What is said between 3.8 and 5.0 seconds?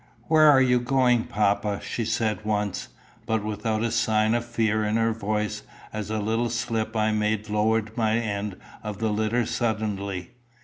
a sign of fear in